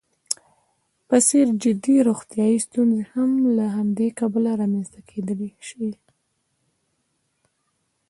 [1.07, 5.87] په څېر جدي روغیتايي ستونزې هم له همدې کبله رامنځته کېدلی شي.